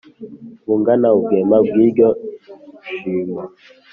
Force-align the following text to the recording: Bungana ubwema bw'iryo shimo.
Bungana 0.65 1.07
ubwema 1.17 1.57
bw'iryo 1.65 2.09
shimo. 2.95 3.39